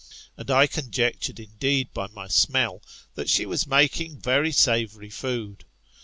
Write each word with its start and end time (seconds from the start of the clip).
And 0.35 0.49
I 0.49 0.65
conjectured 0.65 1.39
indeed 1.39 1.93
by 1.93 2.07
my 2.07 2.27
smell 2.27 2.81
that 3.13 3.29
she 3.29 3.45
was 3.45 3.67
making 3.67 4.17
very 4.19 4.51
savoury 4.51 5.11
food. 5.11 5.63